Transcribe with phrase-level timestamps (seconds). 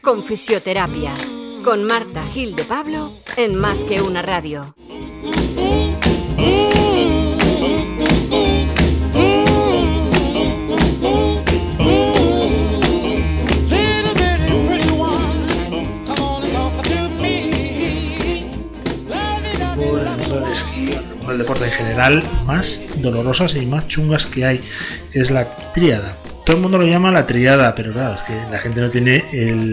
[0.00, 1.12] Con fisioterapia.
[1.62, 4.74] Con Marta Gil de Pablo en Más que una radio.
[21.28, 24.60] el deporte en general más dolorosas y más chungas que hay,
[25.12, 26.16] es la tríada.
[26.50, 29.22] Todo el mundo lo llama la triada, pero claro, es que la gente no tiene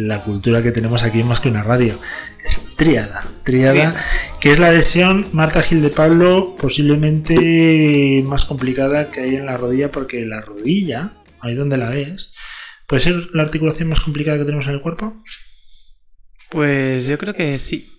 [0.06, 2.00] la cultura que tenemos aquí más que una radio.
[2.46, 4.00] Es triada, triada,
[4.40, 9.58] que es la lesión Marta Gil de Pablo posiblemente más complicada que hay en la
[9.58, 12.32] rodilla, porque la rodilla, ahí donde la ves,
[12.86, 15.16] puede ser la articulación más complicada que tenemos en el cuerpo.
[16.52, 17.97] Pues yo creo que sí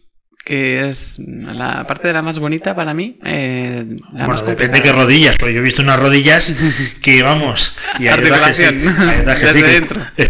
[0.48, 3.18] que es la parte de la más bonita para mí.
[3.22, 6.56] Eh, bueno, depende de qué rodillas, porque yo he visto unas rodillas
[7.02, 8.16] que, vamos, y es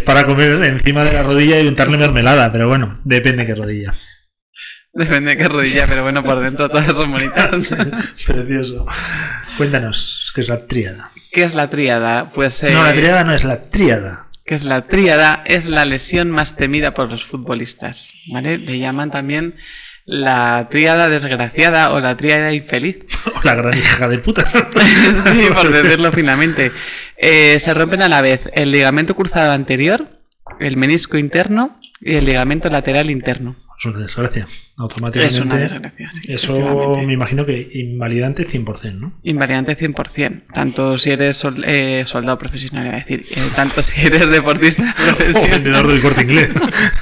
[0.01, 3.95] para comer encima de la rodilla y untarle mermelada, pero bueno, depende de qué rodilla.
[4.93, 7.77] Depende de qué rodilla, pero bueno, por dentro todas son bonitas.
[8.27, 8.87] Precioso.
[9.57, 11.13] Cuéntanos, ¿qué es la tríada?
[11.31, 12.33] ¿Qué es la tríada?
[12.35, 12.61] Pues...
[12.65, 14.27] no, la eh, tríada no es la tríada.
[14.45, 15.45] ¿Qué es la tríada?
[15.47, 18.59] Es la lesión más temida por los futbolistas, ¿vale?
[18.59, 19.55] Le llaman también
[20.09, 22.97] la tríada desgraciada o la tríada infeliz.
[23.27, 24.51] O la gran hija de puta.
[24.51, 26.73] sí, por decirlo finamente.
[27.19, 30.09] Eh, se rompen a la vez el ligamento cruzado anterior,
[30.61, 33.57] el menisco interno y el ligamento lateral interno.
[33.79, 34.49] Es una desgracia.
[34.77, 35.35] Automáticamente.
[35.37, 39.13] Es una desgracia, Eso me imagino que invalidante 100%, ¿no?
[39.23, 40.47] Invalidante 100%.
[40.53, 44.95] Tanto si eres eh, soldado profesional, es decir, eh, tanto si eres deportista
[45.35, 46.51] o vendedor del corte inglés.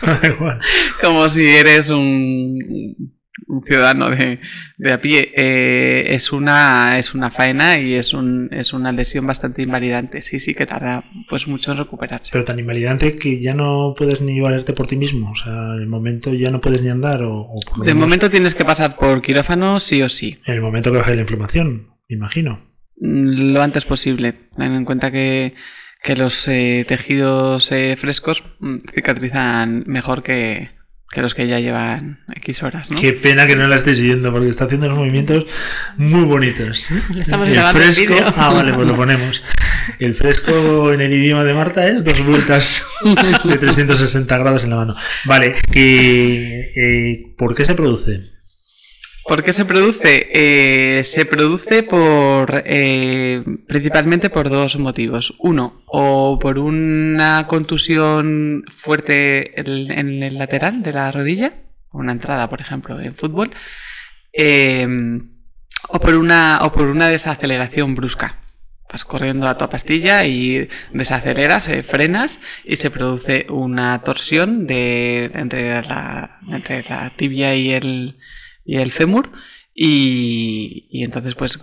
[1.00, 3.15] Como si eres un
[3.46, 4.40] un ciudadano de,
[4.78, 9.26] de a pie, eh, es, una, es una faena y es, un, es una lesión
[9.26, 10.22] bastante invalidante.
[10.22, 12.30] Sí, sí, que tarda pues mucho en recuperarse.
[12.32, 15.30] Pero tan invalidante que ya no puedes ni valerte por ti mismo.
[15.30, 17.22] O sea, en el momento ya no puedes ni andar.
[17.22, 17.48] O,
[17.84, 20.38] de momento tienes que pasar por quirófano sí o sí.
[20.46, 22.66] En el momento que baje la inflamación, me imagino.
[22.98, 24.32] Mm, lo antes posible.
[24.56, 25.54] Ten en cuenta que,
[26.02, 30.75] que los eh, tejidos eh, frescos mm, cicatrizan mejor que,
[31.10, 33.00] que los que ya llevan X horas, ¿no?
[33.00, 35.46] Qué pena que no la estéis viendo porque está haciendo unos movimientos
[35.96, 36.86] muy bonitos.
[37.16, 39.42] estamos el fresco, el ah, vale, pues lo ponemos.
[39.98, 42.86] El fresco en el idioma de Marta es dos vueltas
[43.44, 44.96] de 360 grados en la mano.
[45.24, 48.35] Vale, que, eh, ¿por qué se produce?
[49.26, 50.28] ¿Por qué se produce?
[50.32, 55.34] Eh, se produce por eh, principalmente por dos motivos.
[55.38, 61.54] Uno, o por una contusión fuerte en, el lateral de la rodilla,
[61.90, 63.50] una entrada, por ejemplo, en fútbol,
[64.32, 64.86] eh,
[65.88, 68.38] o por una o por una desaceleración brusca.
[68.92, 75.82] Vas corriendo a toda pastilla y desaceleras, frenas y se produce una torsión de entre
[75.82, 78.16] la, entre la tibia y el
[78.66, 79.30] y el fémur
[79.78, 81.58] y, y entonces pues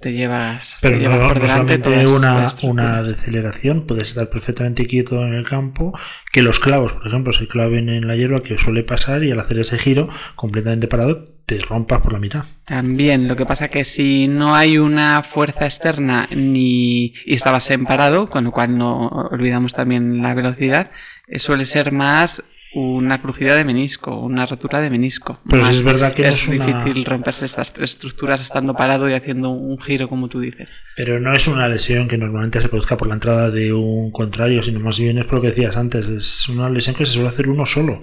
[0.00, 5.46] te llevas, Pero te por delante una, una deceleración, puedes estar perfectamente quieto en el
[5.46, 5.96] campo,
[6.32, 9.38] que los clavos, por ejemplo, se claven en la hierba, que suele pasar, y al
[9.38, 12.42] hacer ese giro completamente parado, te rompas por la mitad.
[12.64, 17.84] También, lo que pasa que si no hay una fuerza externa ni y estabas en
[17.84, 20.90] parado, con lo cual no olvidamos también la velocidad,
[21.28, 22.42] eh, suele ser más
[22.74, 25.38] una crujida de menisco, una rotura de menisco.
[25.48, 29.78] Pero es verdad que es, difícil romperse estas tres estructuras estando parado y haciendo un
[29.78, 30.74] giro como tú dices.
[30.96, 34.62] Pero no es una lesión que normalmente se produzca por la entrada de un contrario,
[34.62, 37.28] sino más bien es por lo que decías antes, es una lesión que se suele
[37.28, 38.02] hacer uno solo,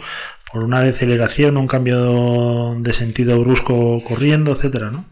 [0.51, 5.05] por una deceleración, un cambio de sentido brusco corriendo, etcétera, ¿no?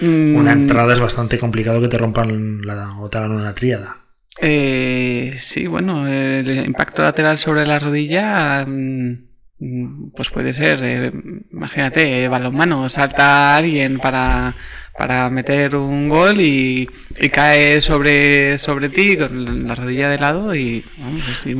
[0.00, 0.36] Mm.
[0.36, 3.96] Una entrada es bastante complicado que te rompan la, o te hagan una tríada.
[4.40, 11.12] Eh, sí, bueno, el impacto lateral sobre la rodilla, mm, pues puede ser, eh,
[11.52, 14.54] imagínate, balonmano, salta alguien para,
[14.96, 16.88] para meter un gol y,
[17.32, 20.84] cae sobre, sobre ti con la rodilla de lado y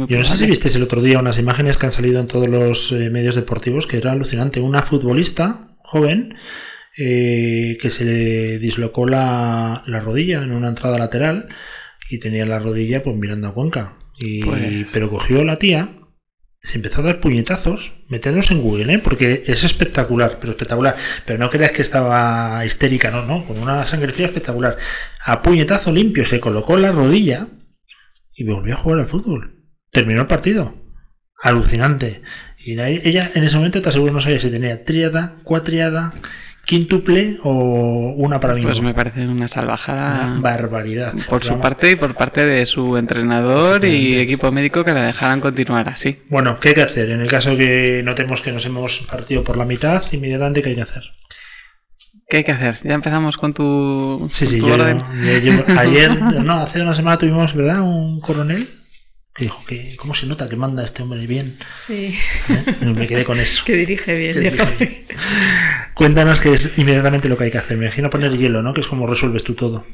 [0.08, 2.48] Yo no sé si visteis el otro día unas imágenes que han salido en todos
[2.48, 4.60] los eh, medios deportivos que era alucinante.
[4.60, 6.34] Una futbolista joven
[6.96, 11.48] eh, que se le dislocó la, la rodilla en una entrada lateral
[12.08, 13.96] y tenía la rodilla pues mirando a Cuenca.
[14.18, 14.86] Y, pues.
[14.92, 15.96] Pero cogió la tía,
[16.62, 18.98] se empezó a dar puñetazos, meternos en Google, ¿eh?
[18.98, 20.96] porque es espectacular, pero espectacular.
[21.24, 24.76] Pero no creas que estaba histérica, no, no, con una sangre fría espectacular.
[25.24, 27.48] A puñetazo limpio se colocó la rodilla
[28.34, 29.62] y volvió a jugar al fútbol.
[29.90, 30.74] Terminó el partido.
[31.40, 32.22] Alucinante.
[32.58, 36.14] Y ella en ese momento te aseguro no sabía si tenía triada, cuatriada,
[36.66, 38.62] quíntuple o una para mí.
[38.62, 40.26] Pues me parece una salvajada.
[40.32, 41.14] Una barbaridad.
[41.28, 45.40] Por su parte y por parte de su entrenador y equipo médico que la dejaran
[45.40, 46.18] continuar así.
[46.28, 47.10] Bueno, ¿qué hay que hacer?
[47.10, 50.74] En el caso que notemos que nos hemos partido por la mitad, inmediatamente, ¿qué hay
[50.74, 51.04] que hacer?
[52.28, 52.80] ¿Qué hay que hacer?
[52.82, 54.98] Ya empezamos con tu, Sí, sí, tu yo, orden.
[55.44, 57.80] yo ayer, no, hace una semana tuvimos, ¿verdad?
[57.80, 58.68] Un coronel
[59.32, 61.58] que dijo que, ¿cómo se nota que manda este hombre bien?
[61.66, 62.16] Sí,
[62.48, 62.74] ¿Eh?
[62.84, 63.62] Me quedé con eso.
[63.66, 64.32] que dirige bien.
[64.32, 65.04] Que dirige
[65.96, 67.78] Cuéntanos qué es inmediatamente lo que hay que hacer.
[67.78, 68.74] Me imagino poner hielo, ¿no?
[68.74, 69.86] Que es como resuelves tú todo.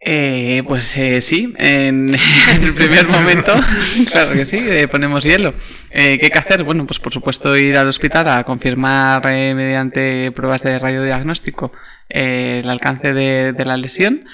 [0.00, 2.14] Eh, pues eh, sí, en,
[2.62, 3.52] el primer momento,
[4.10, 5.50] claro que sí, eh, ponemos hielo.
[5.90, 6.64] Eh, ¿Qué hay que hacer?
[6.64, 11.70] Bueno, pues por supuesto ir al hospital a confirmar eh, mediante pruebas de radiodiagnóstico
[12.08, 14.24] el alcance de, de la lesión.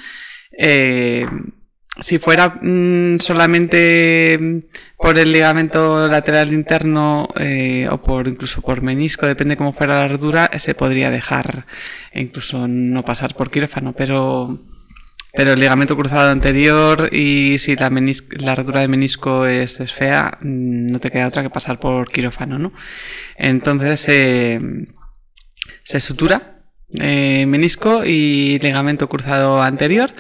[0.57, 1.27] Eh,
[2.01, 4.65] si fuera mm, solamente
[4.97, 10.09] por el ligamento lateral interno eh, o por incluso por menisco, depende cómo fuera la
[10.09, 11.67] rotura, se podría dejar
[12.13, 14.59] e incluso no pasar por quirófano, pero
[15.33, 17.91] pero el ligamento cruzado anterior y si la,
[18.31, 22.11] la rotura de menisco es, es fea, mm, no te queda otra que pasar por
[22.11, 22.73] quirófano, ¿no?
[23.37, 24.59] Entonces eh,
[25.83, 26.63] se sutura
[26.93, 30.13] eh, menisco y ligamento cruzado anterior.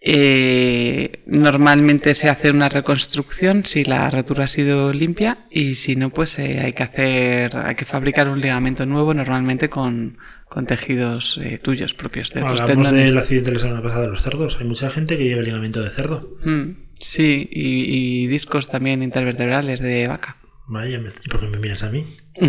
[0.00, 6.10] Eh, normalmente se hace una reconstrucción si la rotura ha sido limpia y si no,
[6.10, 11.40] pues eh, hay que hacer, hay que fabricar un ligamento nuevo normalmente con, con tejidos
[11.42, 13.06] eh, tuyos propios de Hablamos tendones.
[13.10, 14.56] del accidente de la semana pasada de los cerdos.
[14.60, 16.36] Hay mucha gente que lleva ligamento de cerdo.
[16.44, 16.70] Mm,
[17.00, 20.36] sí, y, y discos también intervertebrales de vaca.
[20.68, 22.16] Vaya, ¿por qué me miras a mí?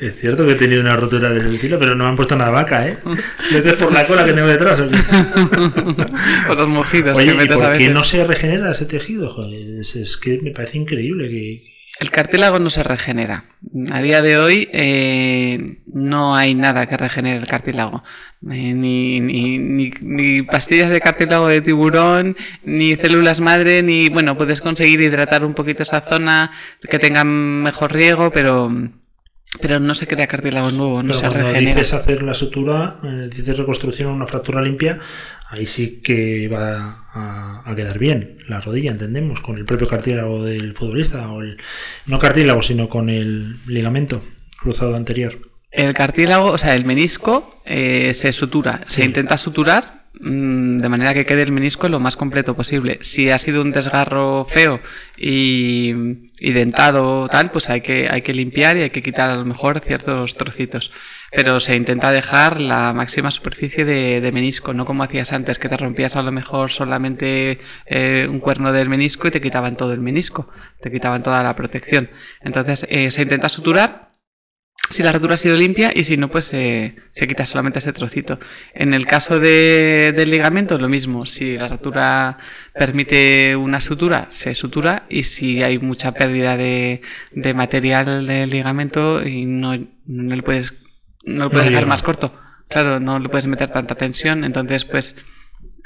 [0.00, 2.36] es cierto que he tenido una rotura de ese estilo, pero no me han puesto
[2.36, 2.98] nada vaca, ¿eh?
[3.52, 4.78] ¿Metes por la cola que tengo detrás?
[6.48, 9.28] ¿o los mojidos Oye, que ¿y a por qué no se regenera ese tejido?
[9.28, 11.73] Joder, es, es que me parece increíble que...
[12.00, 13.44] El cartílago no se regenera.
[13.92, 18.02] A día de hoy eh, no hay nada que regenere el cartílago.
[18.50, 24.08] Eh, ni, ni, ni, ni pastillas de cartílago de tiburón, ni células madre, ni...
[24.08, 26.50] Bueno, puedes conseguir hidratar un poquito esa zona,
[26.80, 28.70] que tenga mejor riego, pero,
[29.60, 31.74] pero no se crea cartílago nuevo, no Pero se cuando regenera.
[31.80, 34.98] dices hacer la sutura, eh, dices reconstrucción una fractura limpia,
[35.50, 40.44] ahí sí que va a, a quedar bien la rodilla, entendemos, con el propio cartílago
[40.44, 41.58] del futbolista, o el,
[42.06, 44.22] no cartílago, sino con el ligamento
[44.60, 45.38] cruzado anterior.
[45.70, 49.00] El cartílago, o sea, el menisco eh, se sutura, Sí.
[49.00, 52.98] se intenta suturar de manera que quede el menisco lo más completo posible.
[53.00, 54.80] Si ha sido un desgarro feo
[55.16, 55.92] y,
[56.38, 59.44] y dentado tal, pues hay que, hay que limpiar y hay que quitar a lo
[59.44, 60.92] mejor ciertos trocitos.
[61.32, 65.68] Pero se intenta dejar la máxima superficie de, de menisco, no como hacías antes, que
[65.68, 69.92] te rompías a lo mejor solamente eh, un cuerno del menisco y te quitaban todo
[69.92, 70.48] el menisco,
[70.80, 72.08] te quitaban toda la protección.
[72.40, 74.13] Entonces eh, se intenta suturar
[74.94, 77.92] si la rotura ha sido limpia y si no, pues eh, se quita solamente ese
[77.92, 78.38] trocito.
[78.72, 81.26] En el caso de, del ligamento, lo mismo.
[81.26, 82.38] Si la rotura
[82.72, 87.02] permite una sutura, se sutura y si hay mucha pérdida de,
[87.32, 89.76] de material del ligamento y no,
[90.06, 90.72] no le puedes,
[91.24, 92.32] no lo puedes No dejar más corto.
[92.68, 95.16] Claro, no le puedes meter tanta tensión, entonces pues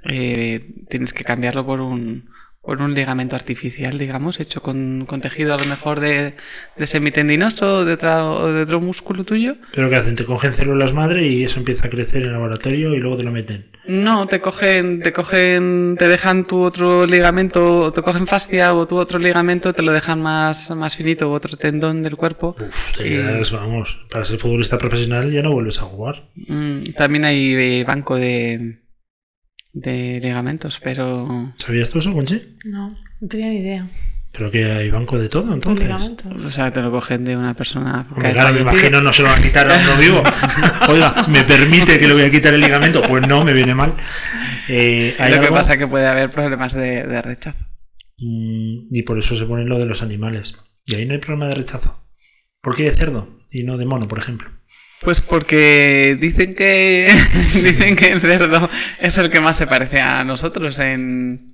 [0.04, 2.30] eh, tienes que cambiarlo por un,
[2.68, 6.34] por un ligamento artificial, digamos, hecho con, con tejido a lo mejor de,
[6.76, 9.54] de semitendinoso o de, otro, o de otro músculo tuyo.
[9.72, 12.92] Pero que hacen, te cogen células madre y eso empieza a crecer en el laboratorio
[12.92, 13.64] y luego te lo meten.
[13.86, 18.98] No, te cogen, te cogen, te dejan tu otro ligamento, te cogen fascia o tu
[18.98, 22.54] otro ligamento, te lo dejan más, más finito o otro tendón del cuerpo.
[22.60, 26.24] Uf, te Y- quedas, vamos, para ser futbolista profesional ya no vuelves a jugar.
[26.34, 28.80] Mm, también hay eh, banco de,
[29.80, 32.56] de ligamentos, pero ¿Sabías tú eso, Conchi?
[32.64, 33.88] No, no tenía ni idea.
[34.32, 35.86] Pero que hay banco de todo, entonces.
[35.86, 36.28] ligamento.
[36.28, 38.06] o sea, te lo cogen de una persona.
[38.10, 40.22] Hombre, claro, me imagino no se lo van a quitar a uno vivo.
[40.88, 43.02] Oiga, ¿me permite que le voy a quitar el ligamento?
[43.02, 43.94] Pues no, me viene mal.
[44.68, 47.58] Eh, ¿hay Lo que pasa es que puede haber problemas de, de rechazo.
[48.18, 50.54] Mm, y por eso se pone lo de los animales.
[50.84, 52.04] Y ahí no hay problema de rechazo.
[52.60, 54.50] ¿Por qué de cerdo y no de mono, por ejemplo?
[55.00, 57.08] Pues porque dicen que
[57.54, 58.68] dicen que el cerdo
[59.00, 61.46] es el que más se parece a nosotros en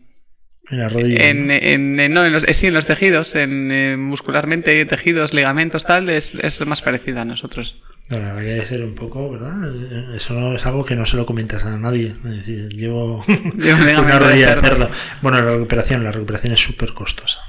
[0.70, 1.28] En la rodilla.
[1.28, 1.52] en, ¿no?
[1.52, 5.84] en, en- no, en los, eh, sí, en los tejidos, en, eh, muscularmente tejidos, ligamentos,
[5.84, 7.76] tal, es, es el más parecido a nosotros.
[8.08, 9.70] Claro, habría de ser un poco, ¿verdad?
[9.74, 12.14] Eh, Eso no es algo que no se lo comentas a nadie.
[12.24, 13.24] Es decir, llevo
[13.56, 14.68] Llevo un una rodilla de cerdo.
[14.86, 14.90] cerdo.
[15.22, 17.40] Bueno, la recuperación, la recuperación es súper costosa.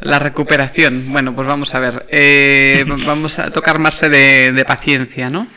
[0.00, 5.30] La recuperación, bueno, pues vamos a ver, eh, vamos a tocar más de, de paciencia,
[5.30, 5.48] ¿no?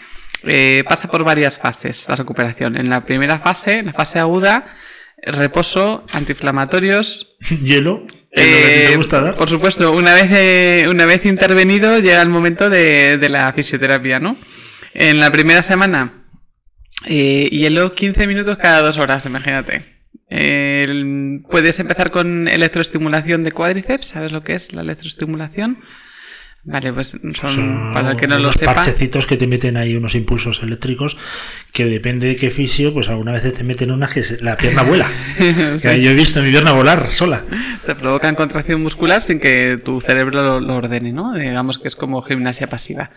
[0.43, 2.77] Eh, pasa por varias fases la recuperación.
[2.77, 4.77] En la primera fase, en la fase aguda,
[5.21, 9.35] reposo, antiinflamatorios, Hielo, ti te Eh, gusta dar.
[9.35, 14.19] Por supuesto, una vez, eh, una vez intervenido llega el momento de, de la fisioterapia,
[14.19, 14.37] ¿no?
[14.93, 16.25] En la primera semana,
[17.05, 19.98] eh, hielo 15 minutos cada dos horas, imagínate.
[20.29, 25.79] Puedes empezar con electroestimulación de cuádriceps, ¿sabes lo que es la electroestimulación?
[26.65, 28.75] Vale, pues son, Son para el que no lo sepa.
[28.75, 31.17] parchecitos que te meten ahí unos impulsos eléctricos
[31.71, 35.09] que depende de qué fisio, pues alguna vez te meten una que la pierna vuela.
[35.77, 35.87] Sí.
[35.87, 37.45] Que Yo he visto mi pierna volar sola.
[37.85, 41.33] Te provocan contracción muscular sin que tu cerebro lo, lo ordene, ¿no?
[41.33, 43.09] Digamos que es como gimnasia pasiva.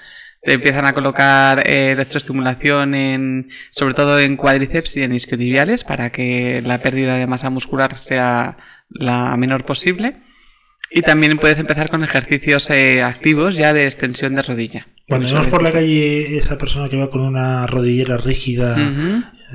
[0.42, 6.10] Te empiezan a colocar eh, electroestimulación en, sobre todo en cuádriceps y en isquiotibiales para
[6.10, 8.56] que la pérdida de masa muscular sea
[8.90, 10.16] la menor posible.
[10.90, 14.88] Y también puedes empezar con ejercicios eh, activos ya de extensión de rodilla.
[15.08, 18.76] Cuando vemos por la calle esa persona que va con una rodillera rígida.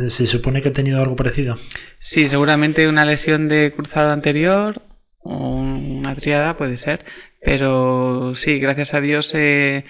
[0.09, 1.57] ¿se supone que ha tenido algo parecido?
[1.97, 4.81] Sí, seguramente una lesión de cruzado anterior
[5.19, 7.03] o una triada puede ser,
[7.41, 9.83] pero sí, gracias a Dios eh,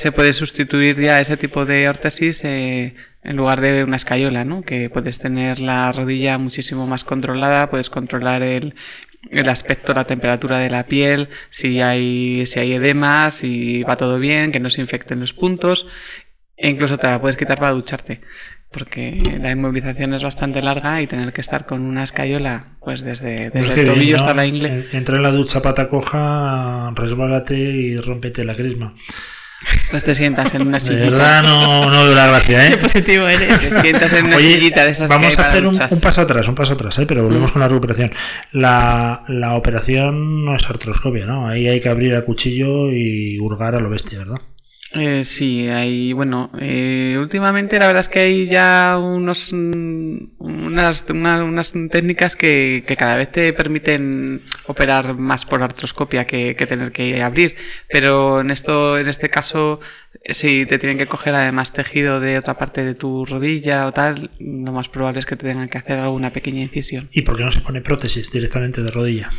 [0.00, 4.62] se puede sustituir ya ese tipo de órtesis eh, en lugar de una escayola, ¿no?
[4.62, 8.74] Que puedes tener la rodilla muchísimo más controlada, puedes controlar el,
[9.30, 14.18] el aspecto, la temperatura de la piel, si hay, si hay edema, si va todo
[14.18, 15.86] bien, que no se infecten los puntos,
[16.56, 18.20] e incluso te la puedes quitar para ducharte
[18.70, 23.50] porque la inmovilización es bastante larga y tener que estar con una escayola pues desde,
[23.50, 24.68] Pues desde el tobillo hasta la ingle.
[24.68, 28.94] En- Entra en la ducha pata coja, resbálate y rómpete la crisma.
[29.90, 31.10] Pues te sientas en una De sillita.
[31.10, 32.76] verdad no, no de la gracia, Qué ¿eh?
[32.76, 33.60] positivo eres.
[33.70, 36.20] Te sientas en una Oye, sillita de esas que vamos hay a hacer un, paso
[36.20, 37.06] atrás, un paso atrás, ¿eh?
[37.06, 37.52] pero volvemos Mm.
[37.54, 38.12] con la recuperación.
[38.52, 41.48] La, la operación no es artroscopia, ¿no?
[41.48, 44.38] Ahí hay que abrir el cuchillo y hurgar a lo bestia, ¿verdad?
[44.94, 51.04] Eh, sí, hay, bueno, eh, últimamente la verdad es que hay ya unos, mm, unas,
[51.10, 56.66] una- unas técnicas que, que cada vez te permiten operar más por artroscopia que, que
[56.66, 57.54] tener que abrir,
[57.90, 59.80] pero en esto, en este caso,
[60.24, 63.92] eh, si te tienen que coger además tejido de otra parte de tu rodilla o
[63.92, 67.10] tal, lo más probable es que te tengan que hacer alguna pequeña incisión.
[67.12, 69.34] ¿Y por qué no se pone prótesis directamente de rodilla?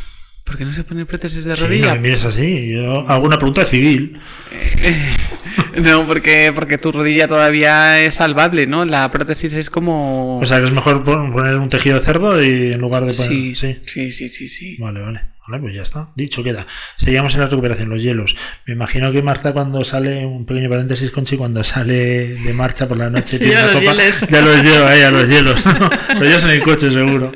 [0.50, 1.94] ¿Por qué no se pone prótesis de Sí, no rodilla?
[1.94, 2.70] me mires así.
[2.72, 4.18] Yo hago una pregunta civil.
[5.80, 8.84] no, porque, porque tu rodilla todavía es salvable, ¿no?
[8.84, 10.40] La prótesis es como...
[10.40, 13.12] O sea, que es mejor pon- poner un tejido de cerdo y en lugar de
[13.14, 13.30] poner...
[13.30, 13.78] sí, sí.
[13.86, 14.76] sí, sí, sí, sí.
[14.80, 15.20] Vale, vale.
[15.50, 16.08] Vale, pues ya está.
[16.14, 16.66] Dicho queda.
[16.96, 18.36] Seguimos en la recuperación, los hielos.
[18.66, 22.96] Me imagino que Marta cuando sale, un pequeño paréntesis, Conchi, cuando sale de marcha por
[22.96, 24.24] la noche, Sí, tiene una los copa- hielos.
[24.30, 25.64] Ya los llevo ahí, a los hielos.
[25.64, 27.32] los llevas en el coche, seguro.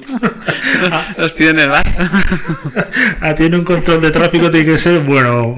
[1.18, 1.84] Los pido en el bar.
[3.20, 5.56] ah, tiene un control de tráfico, tiene que ser, bueno...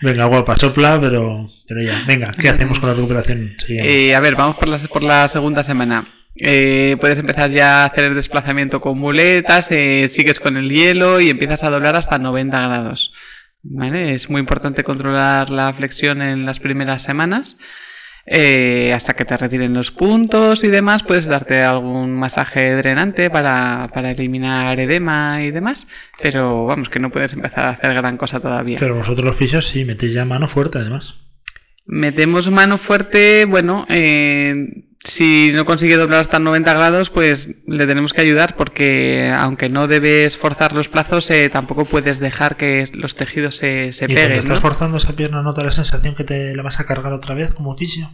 [0.00, 2.02] Venga, guapa, sopla, pero, pero ya.
[2.06, 3.54] Venga, ¿qué hacemos con la recuperación?
[3.68, 6.06] Eh, a ver, vamos por la, por la segunda semana.
[6.36, 11.20] Eh, puedes empezar ya a hacer el desplazamiento con muletas, eh, sigues con el hielo
[11.20, 13.12] y empiezas a doblar hasta 90 grados.
[13.62, 14.12] ¿Vale?
[14.14, 17.56] Es muy importante controlar la flexión en las primeras semanas.
[18.30, 23.88] eh, hasta que te retiren los puntos y demás, puedes darte algún masaje drenante para,
[23.94, 25.86] para eliminar edema y demás,
[26.22, 28.76] pero vamos, que no puedes empezar a hacer gran cosa todavía.
[28.78, 31.14] Pero vosotros los fisios sí, metéis ya mano fuerte, además.
[31.86, 34.54] Metemos mano fuerte, bueno, eh,
[35.00, 39.86] si no consigue doblar hasta 90 grados, pues le tenemos que ayudar porque aunque no
[39.86, 44.22] debes forzar los plazos, eh, tampoco puedes dejar que los tejidos se, se y cuando
[44.22, 44.38] peguen.
[44.38, 44.60] estás ¿no?
[44.60, 47.74] forzando esa pierna, ¿nota la sensación que te la vas a cargar otra vez como
[47.74, 48.10] fisio?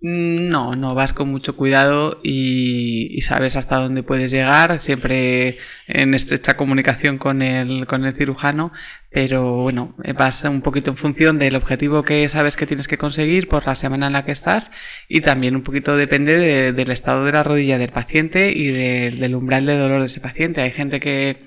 [0.00, 6.12] Mm, No, no, vas con mucho cuidado y, sabes hasta dónde puedes llegar, siempre en
[6.14, 8.72] estrecha comunicación con el, con el cirujano,
[9.10, 12.98] pero bueno, eh, vas un poquito en función del objetivo que sabes que tienes que
[12.98, 14.70] conseguir por la semana en la que estás
[15.08, 19.10] y también un poquito depende de- del estado de la rodilla del paciente y de-
[19.12, 20.60] del umbral de dolor de ese paciente.
[20.60, 21.38] Hay gente que,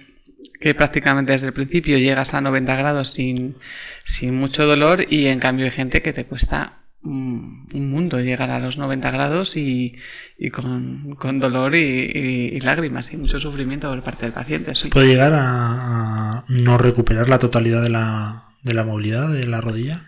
[0.59, 3.57] que prácticamente desde el principio llegas a 90 grados sin,
[4.03, 8.49] sin mucho dolor y en cambio hay gente que te cuesta un un mundo llegar
[8.51, 9.95] a los 90 grados y,
[10.37, 14.75] y con, con dolor y, y- y lágrimas y mucho sufrimiento por parte del paciente.
[14.75, 14.89] sí.
[14.89, 19.61] ¿Puede llegar a, a no recuperar la totalidad de la, de la movilidad de la
[19.61, 20.05] rodilla?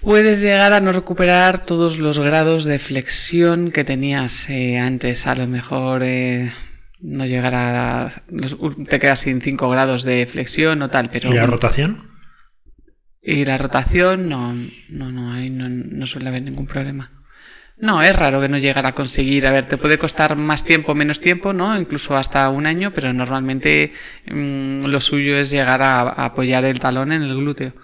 [0.00, 5.26] Puedes llegar a no recuperar todos los grados de flexión que tenías eh, antes.
[5.26, 6.52] A lo mejor eh,
[7.00, 8.22] no llegar a...
[8.30, 8.56] los-
[8.88, 11.30] te quedas sin 5 grados de flexión o tal, pero...
[11.32, 12.07] ¿Y la rotación?
[13.30, 14.54] Y la rotación, no,
[14.88, 17.10] no, no, ahí no, no suele haber ningún problema.
[17.76, 19.46] No, es raro que no llegara a conseguir.
[19.46, 21.78] A ver, te puede costar más tiempo, menos tiempo, ¿no?
[21.78, 23.92] Incluso hasta un año, pero normalmente
[24.32, 27.74] mm, lo suyo es llegar a, a apoyar el talón en el glúteo.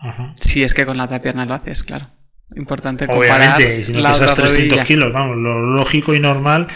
[0.00, 0.32] Ajá.
[0.36, 2.15] Si es que con la otra pierna lo haces, claro.
[2.54, 4.84] Importante comparar Obviamente, si no la pesas otra 300 rodilla.
[4.84, 6.68] kilos, vamos, lo lógico y normal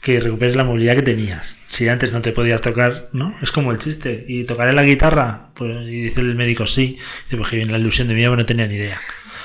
[0.00, 1.60] que recuperes la movilidad que tenías.
[1.68, 3.36] Si antes no te podías tocar, ¿no?
[3.40, 4.24] Es como el chiste.
[4.26, 5.50] ¿Y tocaré la guitarra?
[5.54, 6.98] Pues, y dice el médico sí.
[7.24, 9.00] Dice, pues que bien, la ilusión de mí, pero no tenía ni idea.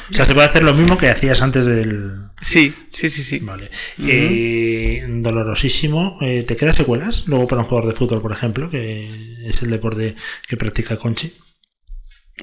[0.10, 2.22] O sea, se puede hacer lo mismo que hacías antes del...
[2.42, 3.40] Sí, sí, sí, sí.
[3.40, 3.70] Vale.
[4.00, 6.18] Eh, dolorosísimo.
[6.22, 7.26] Eh, ¿Te quedan secuelas?
[7.28, 10.16] Luego para un jugador de fútbol, por ejemplo, que es el deporte
[10.48, 11.34] que practica Conchi.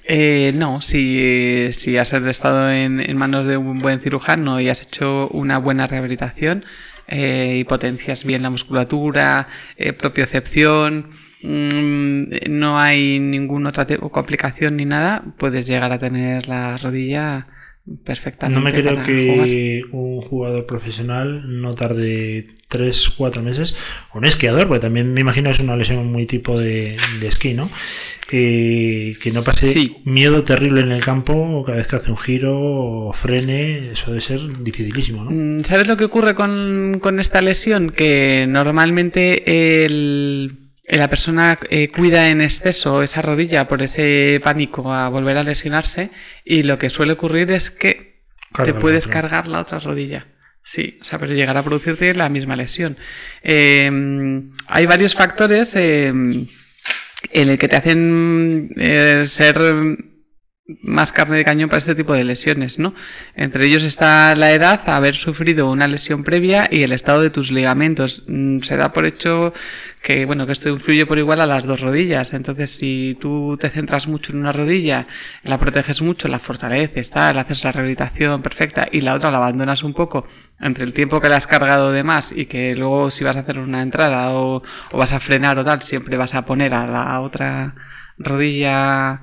[0.02, 4.82] Eh, no, si, si has estado en, en, manos de un buen cirujano y has
[4.82, 6.64] hecho una buena rehabilitación
[7.06, 11.10] eh, y potencias bien la musculatura, eh, propiocepción,
[11.42, 17.46] mmm, no hay ninguna otra complicación ni nada, puedes llegar a tener la rodilla
[18.04, 18.58] perfectamente.
[18.58, 20.02] No me creo que jugar.
[20.02, 23.76] un jugador profesional no tarde 3, 4 meses,
[24.12, 27.54] o un esquiador, porque también me imagino es una lesión muy tipo de, de esquí,
[27.54, 27.70] ¿no?
[28.26, 29.96] Que, que, no pase Sí.
[30.04, 34.22] miedo terrible en el campo cada vez que hace un giro o frene, eso debe
[34.22, 35.30] ser dificilísimo, ¿no?
[35.30, 37.90] Mm, ¿Sabes lo que ocurre con, con esta lesión?
[37.90, 45.08] Que normalmente el, la persona eh, cuida en exceso esa rodilla por ese pánico a
[45.10, 46.10] volver a lesionarse
[46.46, 50.28] y lo que suele ocurrir es que Carga te puedes cargar la otra rodilla.
[50.62, 52.96] Sí, o sea, pero llegará a producirte la misma lesión.
[53.42, 53.90] Eh,
[54.66, 56.10] hay varios factores eh,
[57.32, 59.58] en el que te hacen eh, ser
[60.82, 62.94] más carne de cañón para este tipo de lesiones, ¿no?
[63.34, 67.50] Entre ellos está la edad, haber sufrido una lesión previa y el estado de tus
[67.52, 68.22] ligamentos.
[68.28, 69.52] Mm, Se da por hecho
[70.02, 72.32] que, bueno, que esto influye por igual a las dos rodillas.
[72.32, 75.06] Entonces, si tú te centras mucho en una rodilla,
[75.42, 79.82] la proteges mucho, la fortaleces, tal, haces la rehabilitación perfecta y la otra la abandonas
[79.82, 80.26] un poco
[80.60, 83.40] entre el tiempo que la has cargado de más y que luego si vas a
[83.40, 86.86] hacer una entrada o, o vas a frenar o tal, siempre vas a poner a
[86.86, 87.74] la otra
[88.16, 89.20] rodilla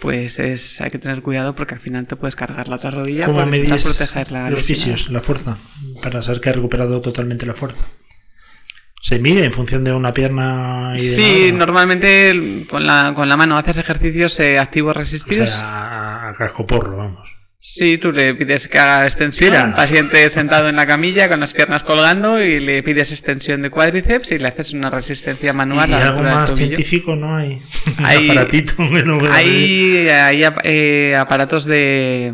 [0.00, 3.26] pues es hay que tener cuidado porque al final te puedes cargar la otra rodilla
[3.26, 5.58] ¿Cómo por intentar medís proteger la los fisios, la fuerza,
[6.02, 7.84] para saber que ha recuperado totalmente la fuerza?
[9.02, 13.56] ¿Se mide en función de una pierna y Sí, normalmente con la, con la mano
[13.56, 15.48] haces ejercicios eh, activos O resistidos.
[15.48, 17.28] sea, a cascoporro, vamos.
[17.62, 19.74] Sí, tú le pides que haga extensión, Mira.
[19.76, 24.32] paciente sentado en la camilla con las piernas colgando y le pides extensión de cuádriceps
[24.32, 27.60] y le haces una resistencia manual y a la algo del más científico no hay.
[27.98, 32.32] Hay- aparatito no Hay, hay eh, aparatos de...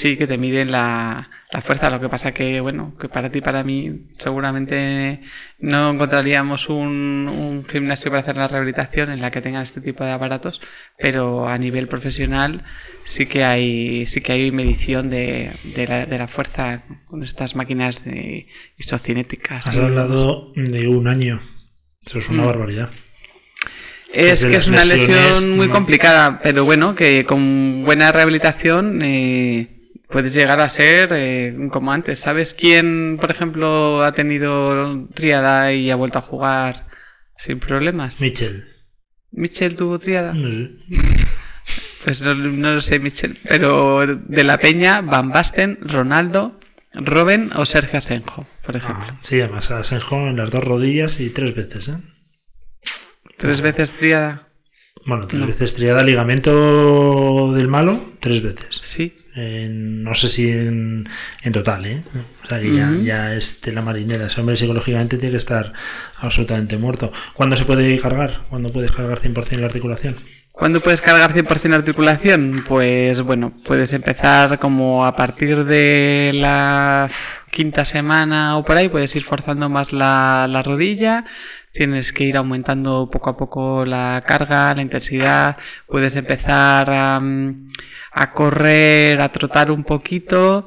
[0.00, 1.90] Sí, que te miden la, la fuerza.
[1.90, 5.20] Lo que pasa que, bueno, que para ti para mí seguramente
[5.58, 10.02] no encontraríamos un, un gimnasio para hacer la rehabilitación en la que tengan este tipo
[10.04, 10.62] de aparatos,
[10.96, 12.64] pero a nivel profesional
[13.02, 17.54] sí que hay, sí que hay medición de, de, la, de la fuerza con estas
[17.54, 18.46] máquinas de
[18.78, 19.66] isocinéticas.
[19.66, 21.40] Has hablado de un año.
[22.06, 22.46] Eso es una Mm.
[22.46, 22.90] barbaridad.
[24.14, 29.76] Es que es una lesión muy complicada, pero bueno, que con buena rehabilitación eh,
[30.10, 32.18] puedes llegar a ser eh, como antes.
[32.18, 36.86] ¿Sabes quién, por ejemplo, ha tenido tríada y ha vuelto a jugar
[37.36, 38.20] sin problemas?
[38.20, 38.64] Mitchell.
[39.32, 40.32] ¿Michel tuvo tríada?
[40.34, 40.70] No sé.
[42.02, 43.38] Pues no, no lo sé, Michel.
[43.46, 46.58] Pero de la Peña, Van Basten, Ronaldo,
[46.94, 49.04] Robben o Sergio Asenjo, por ejemplo.
[49.10, 51.98] Ah, sí, además a Senjo en las dos rodillas y tres veces, ¿eh?
[53.36, 54.48] Tres veces tríada.
[55.04, 55.46] Bueno, tres No.
[55.46, 58.80] veces triada ligamento del malo, tres veces.
[58.82, 59.14] Sí.
[59.34, 61.08] En- no sé si en,
[61.42, 62.02] en total, ¿eh?
[62.42, 64.26] O sea, que ya, ya es tela marinera.
[64.26, 65.72] Ese hombre psicológicamente tiene que estar
[66.18, 67.12] absolutamente muerto.
[67.34, 68.46] ¿Cuándo se puede cargar?
[68.50, 70.16] ¿Cuándo puedes cargar 100% la articulación?
[70.52, 72.64] ¿Cuándo puedes cargar 100% articulación?
[72.68, 77.08] Pues bueno, puedes empezar como a partir de la
[77.50, 81.24] quinta semana o por ahí, puedes ir forzando más la, la rodilla,
[81.72, 87.20] tienes que ir aumentando poco a poco la carga, la intensidad, puedes empezar a,
[88.12, 90.66] a correr, a trotar un poquito,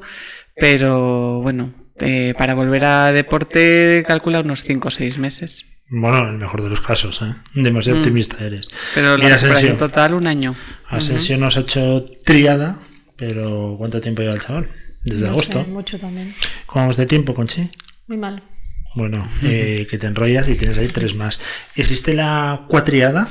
[0.54, 5.66] pero bueno, eh, para volver a deporte calcula unos 5 o 6 meses.
[5.90, 7.34] Bueno, en el mejor de los casos, ¿eh?
[7.54, 8.00] Demasiado Mm.
[8.02, 8.68] optimista eres.
[8.94, 9.76] Pero la Asensio.
[9.76, 10.56] total un año.
[10.88, 12.78] Asensio nos ha hecho triada,
[13.16, 14.70] pero ¿cuánto tiempo lleva el chaval?
[15.04, 15.62] Desde No agosto.
[15.64, 16.34] sé, mucho también.
[16.66, 17.68] ¿Cómo vamos de tiempo, Conchi?
[18.06, 18.42] Muy mal.
[18.94, 21.40] Bueno, eh, que te enrollas y tienes ahí tres más.
[21.76, 23.28] ¿Existe la cuatriada?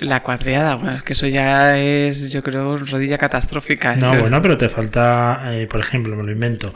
[0.00, 3.96] La cuadriada, bueno, es que eso ya es, yo creo, rodilla catastrófica.
[3.96, 6.74] No, Yo- bueno, pero te falta, eh, por ejemplo, me lo invento,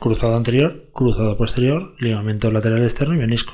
[0.00, 3.52] cruzado anterior, cruzado posterior, ligamento lateral externo y menisco.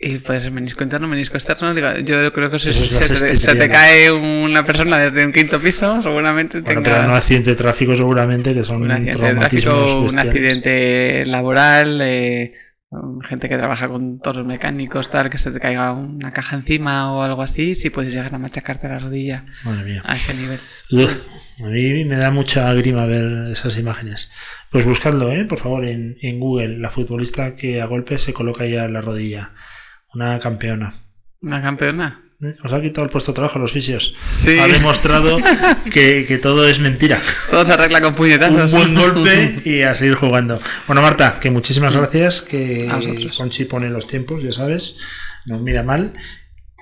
[0.00, 1.74] Y puede ser menisco interno, menisco externo.
[2.00, 5.32] Yo creo que se, Eso es la se se te cae una persona desde un
[5.32, 9.26] quinto piso, seguramente Bueno, tenga pero no accidente de tráfico seguramente, que son un accidente
[9.26, 12.52] de tráfico, un accidente laboral, eh,
[13.22, 17.22] gente que trabaja con toros mecánicos, tal, que se te caiga una caja encima o
[17.22, 20.02] algo así, si puedes llegar a machacarte la rodilla Madre mía.
[20.06, 20.60] a ese nivel.
[21.62, 24.30] A mí me da mucha grima ver esas imágenes.
[24.70, 25.44] Pues buscadlo, ¿eh?
[25.44, 29.52] por favor, en, en Google, la futbolista que a golpe se coloca ya la rodilla.
[30.14, 31.02] Una campeona.
[31.42, 32.22] ¿Una campeona?
[32.42, 32.56] ¿Eh?
[32.64, 34.14] Os ha quitado el puesto de trabajo a los fisios.
[34.28, 34.58] Sí.
[34.58, 35.38] Ha demostrado
[35.92, 37.20] que, que todo es mentira.
[37.50, 38.72] Todo se arregla con puñetazos.
[38.72, 40.58] Un buen golpe y a seguir jugando.
[40.86, 42.42] Bueno, Marta, que muchísimas gracias.
[42.42, 42.88] Que.
[43.36, 44.98] Conchi pone los tiempos, ya sabes.
[45.46, 46.14] No mira mal.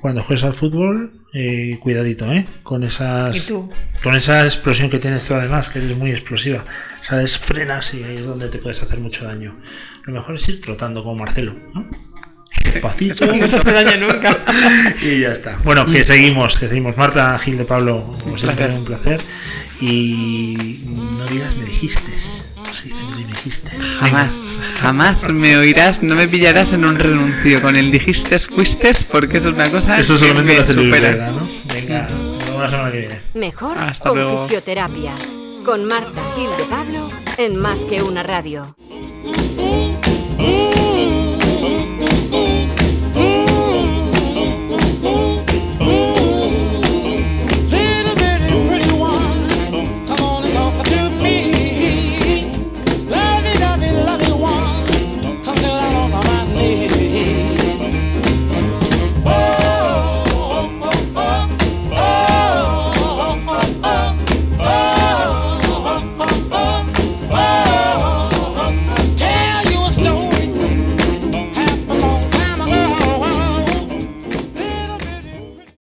[0.00, 2.46] Cuando juegues al fútbol, eh, cuidadito, ¿eh?
[2.62, 3.34] Con esas.
[3.36, 3.70] ¿Y tú?
[4.02, 6.64] Con esa explosión que tienes tú además, que eres muy explosiva.
[7.00, 7.38] ¿Sabes?
[7.38, 9.58] Frenas y ahí es donde te puedes hacer mucho daño.
[10.04, 11.88] Lo mejor es ir trotando como Marcelo, ¿no?
[12.64, 13.26] Despacito.
[13.34, 14.38] No se hace daño nunca.
[15.02, 15.58] y ya está.
[15.64, 16.96] Bueno, que seguimos, que seguimos.
[16.96, 18.78] Marta Gil de Pablo, como siempre, placer.
[18.78, 19.20] un placer.
[19.80, 20.80] Y
[21.18, 22.12] no digas me dijiste.
[22.16, 23.70] Sí, me dijiste.
[24.00, 24.34] Jamás,
[24.80, 29.48] jamás me oirás, no me pillarás en un renuncio con el dijiste, fuiste, porque eso
[29.50, 31.30] es una cosa Eso que solamente me lo hace Luis supera.
[31.30, 31.48] ¿no?
[31.72, 33.20] Venga, nos vemos la semana que viene.
[33.34, 34.42] Mejor Hasta con luego.
[34.46, 35.12] fisioterapia.
[35.64, 38.76] Con Marta Gil de Pablo en Más que una radio.